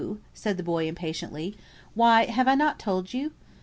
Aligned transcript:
said 0.33 0.57
the 0.57 0.63
boy, 0.63 0.87
impatiently, 0.87 1.55
"why, 1.93 2.25
have 2.25 2.47
not 2.57 2.73
I 2.73 2.77
told 2.79 3.13
you? 3.13 3.33